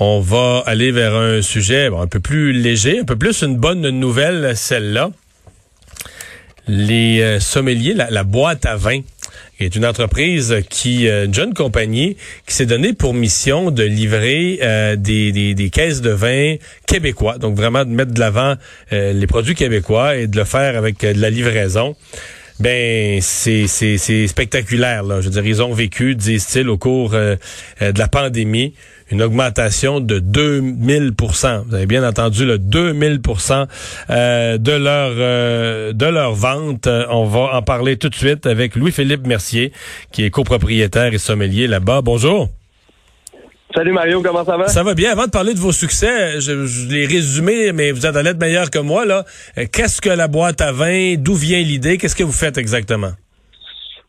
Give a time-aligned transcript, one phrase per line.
[0.00, 3.88] On va aller vers un sujet un peu plus léger, un peu plus une bonne
[3.90, 5.10] nouvelle, celle-là.
[6.68, 9.00] Les euh, sommeliers, la, boîte à vin,
[9.58, 12.16] est une entreprise qui, euh, une jeune compagnie,
[12.46, 16.54] qui s'est donnée pour mission de livrer euh, des, caisses de vin
[16.86, 17.38] québécois.
[17.38, 18.54] Donc vraiment de mettre de l'avant
[18.92, 21.96] les produits québécois et de le faire avec de la livraison.
[22.60, 23.66] Ben c'est
[24.28, 25.02] spectaculaire.
[25.20, 27.38] Je veux dire, ils ont vécu, disent-ils, au cours de
[27.80, 28.74] la pandémie,
[29.10, 33.20] une augmentation de 2000% Vous avez bien entendu le 2000
[34.10, 36.86] euh, de leur euh, de leur vente.
[36.86, 39.72] On va en parler tout de suite avec Louis-Philippe Mercier,
[40.12, 42.02] qui est copropriétaire et sommelier là-bas.
[42.02, 42.48] Bonjour.
[43.74, 44.68] Salut Mario, comment ça va?
[44.68, 45.12] Ça va bien.
[45.12, 48.40] Avant de parler de vos succès, je, je l'ai résumé, mais vous êtes à l'aide
[48.40, 49.04] meilleur que moi.
[49.04, 49.24] là.
[49.58, 51.16] Euh, qu'est-ce que la boîte à vin?
[51.18, 51.98] D'où vient l'idée?
[51.98, 53.12] Qu'est-ce que vous faites exactement?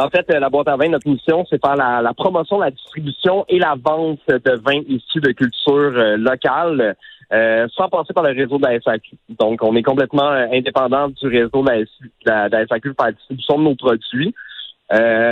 [0.00, 3.44] En fait, euh, la boîte à vin, notre mission, c'est faire la, promotion, la distribution
[3.48, 6.96] et la vente de vins issus de culture euh, locale.
[7.32, 9.16] Euh, sans passer par le réseau de la SAQ.
[9.38, 11.86] Donc, on est complètement indépendant du réseau de
[12.26, 14.34] la, SAQ pour la distribution de nos produits.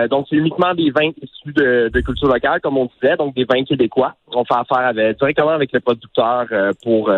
[0.08, 3.64] donc, c'est uniquement des vins issus de, culture locale, comme on disait, donc des vins
[3.64, 4.14] québécois.
[4.32, 6.46] On fait affaire avec, directement avec le producteur
[6.84, 7.10] pour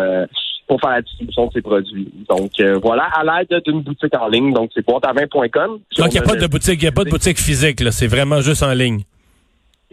[0.67, 2.11] pour faire la distribution de ses produits.
[2.29, 4.53] Donc euh, voilà, à l'aide d'une boutique en ligne.
[4.53, 5.49] Donc c'est boîteavin.com.
[5.51, 7.91] Donc il n'y a pas de boutique, il a pas de boutique physique, là.
[7.91, 9.01] C'est vraiment juste en ligne.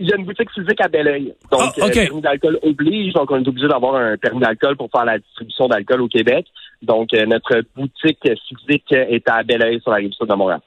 [0.00, 1.34] Il y a une boutique physique à Belleuil.
[1.50, 3.12] Donc, ah, euh, permis d'alcool oblige.
[3.14, 6.46] Donc, on est obligé d'avoir un permis d'alcool pour faire la distribution d'alcool au Québec.
[6.82, 10.60] Donc, euh, notre boutique physique est à Belleuil sur la rive sud de Montréal.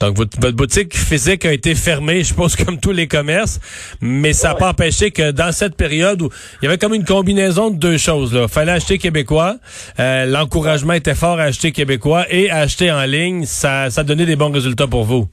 [0.00, 3.60] Donc, votre, boutique physique a été fermée, je pense, comme tous les commerces,
[4.00, 6.30] mais ça n'a pas empêché que dans cette période où
[6.62, 8.46] il y avait comme une combinaison de deux choses, là.
[8.48, 9.56] Fallait acheter québécois,
[9.98, 14.26] euh, l'encouragement était fort à acheter québécois et à acheter en ligne, ça, ça donnait
[14.26, 15.28] des bons résultats pour vous.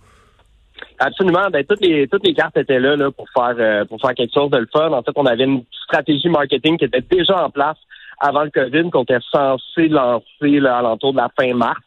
[0.97, 1.49] Absolument.
[1.51, 4.33] Ben, toutes les toutes les cartes étaient là, là pour faire euh, pour faire quelque
[4.33, 4.91] chose de le fun.
[4.91, 7.77] En fait, on avait une stratégie marketing qui était déjà en place
[8.19, 11.81] avant le COVID, qu'on était censé lancer là, à l'entour de la fin mars.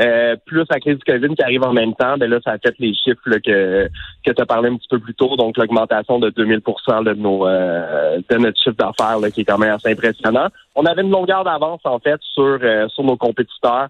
[0.00, 2.58] Euh, plus la crise du COVID qui arrive en même temps, ben là, ça a
[2.58, 3.88] fait les chiffres que,
[4.24, 7.46] que tu as parlé un petit peu plus tôt, donc l'augmentation de 2000 de nos
[7.46, 10.48] euh, de notre chiffre d'affaires qui est quand même assez impressionnant.
[10.74, 13.88] On avait une longueur d'avance en fait sur euh, sur nos compétiteurs,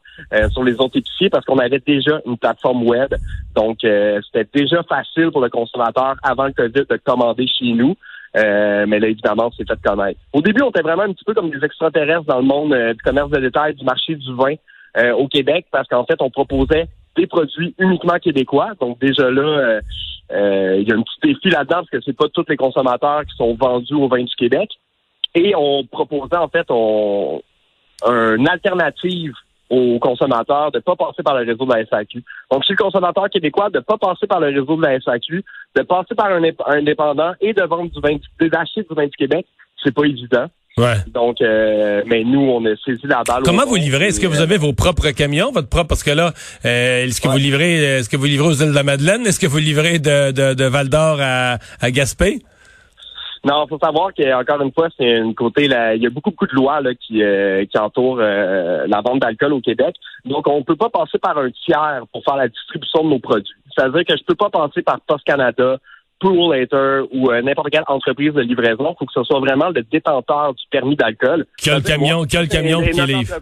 [0.50, 3.14] sur les autres épiciers parce qu'on avait déjà une plateforme web.
[3.54, 7.96] Donc c'était déjà facile pour le consommateur avant le COVID de commander chez nous.
[8.34, 10.20] mais là, évidemment, c'est fait connaître.
[10.32, 13.02] Au début, on était vraiment un petit peu comme des extraterrestres dans le monde du
[13.02, 14.54] commerce de détail, du marché du vin.
[14.96, 18.70] Euh, au Québec parce qu'en fait, on proposait des produits uniquement québécois.
[18.80, 19.80] Donc déjà là, euh,
[20.32, 23.24] euh, il y a un petit défi là-dedans parce que c'est pas tous les consommateurs
[23.26, 24.70] qui sont vendus au vin du Québec.
[25.34, 27.42] Et on proposait en fait on,
[28.06, 29.34] une alternative
[29.70, 32.24] aux consommateurs de ne pas passer par le réseau de la SAQ.
[32.50, 35.44] Donc, chez le consommateur québécois, de ne pas passer par le réseau de la SAQ,
[35.76, 39.46] de passer par un, indépendant et de vendre du vin, d'acheter du vin du Québec,
[39.82, 40.46] c'est pas évident.
[40.78, 40.94] Ouais.
[41.12, 43.42] Donc, euh, mais nous, on a saisi la balle.
[43.44, 44.06] Comment vous livrez?
[44.06, 46.32] Est-ce que vous avez vos propres camions, votre propre Parce que là,
[46.64, 49.26] euh, est-ce que vous livrez Est-ce que vous livrez aux îles de la Madeleine?
[49.26, 52.38] Est-ce que vous livrez de, de, de Val d'Or à, à Gaspé?
[53.44, 56.46] Non, faut savoir qu'encore une fois, c'est une côté là, il y a beaucoup beaucoup
[56.46, 59.94] de lois là, qui euh, qui entourent euh, la vente d'alcool au Québec.
[60.24, 63.54] Donc on peut pas passer par un tiers pour faire la distribution de nos produits.
[63.74, 65.78] C'est-à-dire que je peux pas passer par Post Canada
[66.20, 68.90] Pool Later ou euh, n'importe quelle entreprise de livraison.
[68.90, 71.46] Il faut que ce soit vraiment le détenteur du permis d'alcool.
[71.56, 73.38] Quel camion, quel camion qui livre?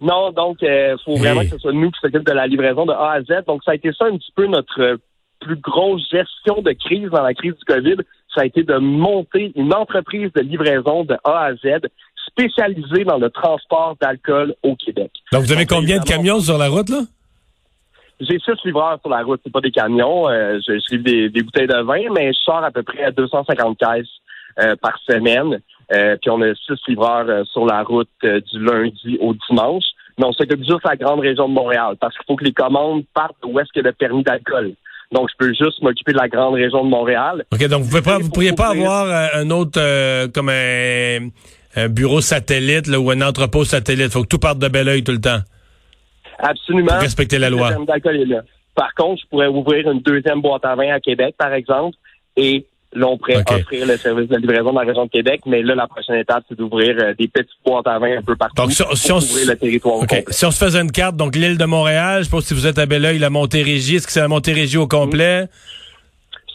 [0.00, 2.86] Non, donc il euh, faut vraiment que ce soit nous qui s'occupe de la livraison
[2.86, 3.44] de A à Z.
[3.46, 4.98] Donc ça a été ça un petit peu notre
[5.40, 7.96] plus grosse gestion de crise dans la crise du COVID.
[8.34, 11.86] Ça a été de monter une entreprise de livraison de A à Z
[12.28, 15.10] spécialisée dans le transport d'alcool au Québec.
[15.32, 17.02] Donc vous avez combien de camions sur la route là?
[18.22, 20.28] J'ai six livreurs sur la route, c'est pas des camions.
[20.28, 23.78] Euh, je, livre des, bouteilles de vin, mais je sors à peu près à 250
[23.78, 24.06] caisses
[24.60, 25.60] euh, par semaine.
[25.92, 29.84] Euh, puis on a six livreurs sur la route du lundi au dimanche.
[30.18, 32.52] Mais on s'occupe juste de la grande région de Montréal parce qu'il faut que les
[32.52, 34.74] commandes partent où est-ce a le permis d'alcool.
[35.10, 37.44] Donc, je peux juste m'occuper de la grande région de Montréal.
[37.52, 39.80] OK, donc vous ne pourriez pas avoir un autre,
[40.32, 44.06] comme un, bureau satellite là, ou un entrepôt satellite.
[44.06, 45.40] Il faut que tout parte de Belleuil tout le temps.
[46.42, 46.98] Absolument.
[46.98, 47.70] respecter la loi.
[48.74, 51.96] Par contre, je pourrais ouvrir une deuxième boîte à vin à Québec, par exemple,
[52.36, 55.62] et là, on pourrait offrir le service de livraison dans la région de Québec, mais
[55.62, 58.54] là, la prochaine étape, c'est d'ouvrir euh, des petites boîtes à vin un peu partout
[58.56, 61.58] donc, si, on, pour ouvrir le territoire Si on se faisait une carte, donc l'île
[61.58, 64.20] de Montréal, je pense que si vous êtes à Belleuil, la Montérégie, est-ce que c'est
[64.20, 65.48] la Montérégie au complet?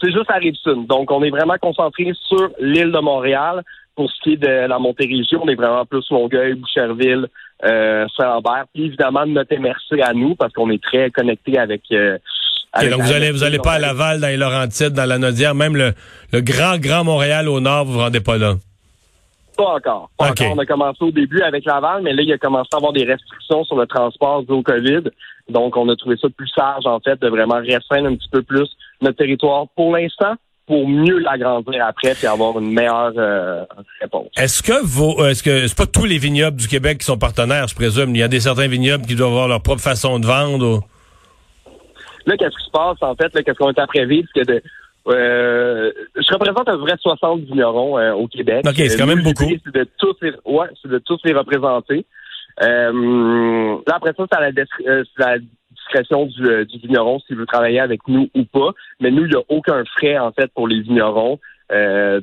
[0.00, 0.86] C'est juste à Rive-Sud.
[0.86, 3.64] Donc, on est vraiment concentré sur l'île de Montréal.
[3.98, 7.26] Pour ce qui est de la Montérégie, on est vraiment plus Longueuil, Boucherville,
[7.64, 11.82] euh, Saint-Lambert, puis évidemment notre MRC à nous, parce qu'on est très connecté avec...
[11.90, 12.16] Euh,
[12.80, 15.74] donc vous allez vous allez pas à Laval, dans les Laurentides, dans la Nodière, même
[15.74, 15.94] le,
[16.32, 18.54] le grand, grand Montréal au nord, vous vous rendez pas là?
[19.56, 20.10] Pas encore.
[20.16, 20.52] Pas encore.
[20.54, 23.04] On a commencé au début avec Laval, mais là, il a commencé à avoir des
[23.04, 25.10] restrictions sur le transport du COVID.
[25.48, 28.42] Donc, on a trouvé ça plus sage, en fait, de vraiment restreindre un petit peu
[28.44, 28.68] plus
[29.02, 30.34] notre territoire pour l'instant
[30.68, 33.64] pour mieux l'agrandir après et avoir une meilleure euh,
[34.00, 34.28] réponse.
[34.36, 37.66] Est-ce que vos est-ce que c'est pas tous les vignobles du Québec qui sont partenaires,
[37.66, 38.14] je présume?
[38.14, 40.84] Il y a des certains vignobles qui doivent avoir leur propre façon de vendre.
[42.26, 44.62] Là, qu'est-ce qui se passe, en fait, là, qu'est-ce qu'on est après vivre, que de,
[45.08, 48.66] euh, je représente peu près 60 vignerons euh, au Québec.
[48.68, 49.44] OK, c'est quand même beaucoup.
[49.64, 52.04] C'est de tous les, ouais, c'est de tous les représenter.
[52.62, 54.50] Euh, là, après ça, c'est à la,
[54.86, 55.36] euh, la
[55.88, 58.72] discrétion du, du, vigneron s'il veut travailler avec nous ou pas.
[59.00, 61.38] Mais nous, il n'y a aucun frais, en fait, pour les vignerons.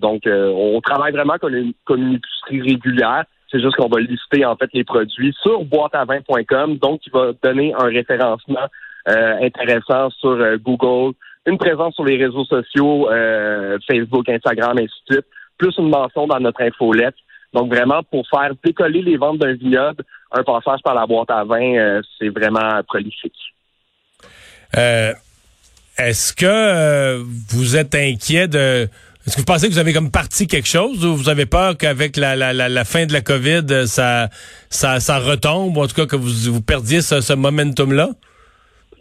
[0.02, 3.26] donc, on travaille vraiment comme une, comme une épicerie régulière.
[3.52, 6.78] C'est juste qu'on va lister, en fait, les produits sur boîteavin.com.
[6.78, 8.68] Donc, il va donner un référencement
[9.08, 11.14] intéressant sur Google,
[11.46, 15.26] une présence sur les réseaux sociaux, euh, Facebook, Instagram, ainsi de suite,
[15.58, 17.16] plus une mention dans notre infolette.
[17.54, 21.44] Donc vraiment, pour faire décoller les ventes d'un vignoble, un passage par la boîte à
[21.44, 23.55] vin, euh, c'est vraiment prolifique.
[24.75, 25.13] Euh,
[25.98, 28.89] est-ce que vous êtes inquiet de...
[29.25, 31.77] Est-ce que vous pensez que vous avez comme parti quelque chose ou vous avez peur
[31.77, 34.30] qu'avec la, la, la, fin de la COVID, ça,
[34.69, 38.10] ça, ça retombe ou en tout cas que vous, vous perdiez ce, ce momentum-là?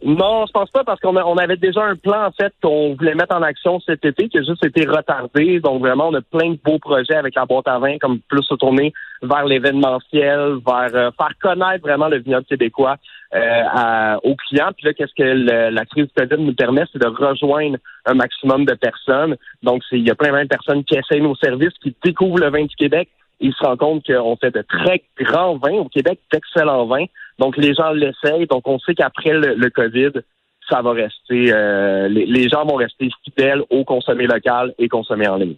[0.07, 3.15] Non, je pense pas parce qu'on on avait déjà un plan en fait qu'on voulait
[3.15, 5.61] mettre en action cet été qui a juste été retardé.
[5.61, 8.43] Donc vraiment, on a plein de beaux projets avec la boîte à vin, comme plus
[8.43, 8.93] se tourner
[9.23, 12.97] vers l'événementiel, vers euh, faire connaître vraiment le vignoble québécois
[13.35, 14.73] euh, aux clients.
[14.77, 18.67] Puis là, qu'est-ce que la crise du COVID nous permet, c'est de rejoindre un maximum
[18.67, 19.37] de personnes.
[19.63, 22.65] Donc il y a plein de personnes qui essayent nos services, qui découvrent le vin
[22.67, 23.09] du Québec.
[23.41, 27.07] Ils se rendent compte qu'on fait de très grands vins au Québec, d'excellents vins.
[27.39, 28.47] Donc, les gens l'essayent.
[28.47, 30.21] Donc, on sait qu'après le, COVID,
[30.69, 35.37] ça va rester, euh, les, gens vont rester fidèles au consommer local et consommer en
[35.37, 35.57] ligne.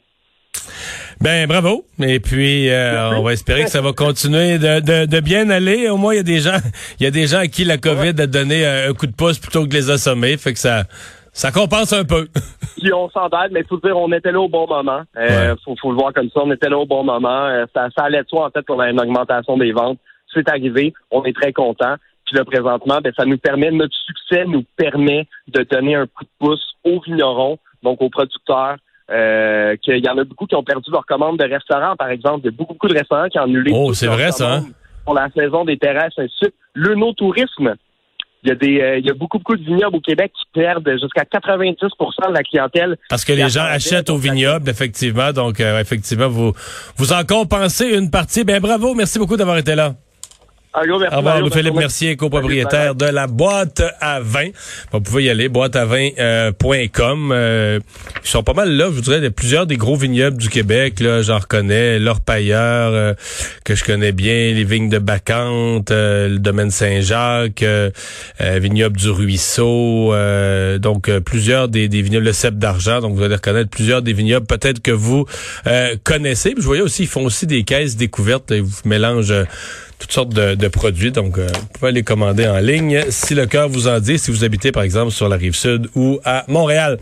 [1.20, 1.84] Ben bravo.
[1.98, 5.88] Et puis euh, on va espérer que ça va continuer de, bien aller.
[5.88, 6.58] Au moins il y a des gens,
[7.00, 9.38] il y a des gens à qui la COVID a donné un coup de pouce
[9.38, 10.36] plutôt que de les assommer.
[10.36, 10.84] Fait que ça,
[11.32, 12.28] ça compense un peu.
[12.76, 15.02] Puis on s'en mais faut dire, on était là au bon moment.
[15.16, 16.40] Euh, faut, le voir comme ça.
[16.44, 17.48] On était là au bon moment.
[17.74, 19.98] ça, ça allait de soi en fait qu'on a une augmentation des ventes
[20.36, 20.92] c'est arrivé.
[21.10, 21.96] On est très content.
[22.26, 26.24] Puis là, présentement, ben, ça nous permet, notre succès nous permet de donner un coup
[26.24, 28.76] de pouce aux vignerons, donc aux producteurs,
[29.10, 32.40] euh, qu'il y en a beaucoup qui ont perdu leur commande de restaurants, par exemple.
[32.42, 33.70] Il y a beaucoup, beaucoup de restaurants qui ont annulé.
[33.72, 34.54] Oh, c'est vrai, ça.
[34.54, 34.64] Hein?
[35.04, 36.54] Pour la saison des terrasses, ainsi de suite.
[36.74, 37.76] Le no-tourisme.
[38.42, 40.44] Il y, a des, euh, il y a beaucoup, beaucoup de vignobles au Québec qui
[40.52, 42.96] perdent jusqu'à 90% de la clientèle.
[43.08, 45.32] Parce que les gens achètent au vignoble, effectivement.
[45.32, 46.52] Donc, euh, effectivement, vous,
[46.96, 48.44] vous en compensez une partie.
[48.44, 48.94] Ben, bravo.
[48.94, 49.94] Merci beaucoup d'avoir été là.
[50.76, 54.48] Au revoir, Louis-Philippe Mercier, copropriétaire de la boîte à vin.
[54.92, 57.32] Vous pouvez y aller, boîteavin.com.
[57.32, 57.80] Euh,
[58.22, 61.00] ils sont pas mal là, je vous dirais, plusieurs des gros vignobles du Québec.
[61.00, 63.14] Là, j'en reconnais, l'Orpailleur, euh,
[63.64, 67.64] que je connais bien, les vignes de Bacante, euh, le domaine Saint-Jacques,
[68.38, 70.12] vignoble du Ruisseau,
[70.78, 74.46] donc plusieurs des, des vignobles, le Cep d'Argent, donc vous allez reconnaître plusieurs des vignobles
[74.46, 75.24] peut-être que vous
[76.04, 76.54] connaissez.
[76.56, 79.32] je voyais aussi, ils font aussi des caisses découvertes, ils vous mélangent
[79.98, 81.12] toutes sortes de, produits.
[81.12, 84.30] Donc, euh, vous pouvez les commander en ligne si le cœur vous en dit, si
[84.30, 86.98] vous habitez par exemple sur la rive sud ou à Montréal.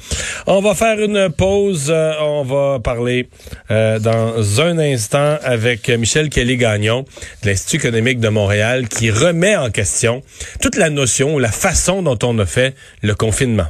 [0.46, 1.88] On va faire une pause.
[1.88, 3.29] Euh, on va parler
[3.70, 7.04] euh, dans un instant avec Michel Kelly-Gagnon
[7.42, 10.23] de l'Institut économique de Montréal qui remet en question
[10.61, 13.66] toute la notion ou la façon dont on a fait le confinement.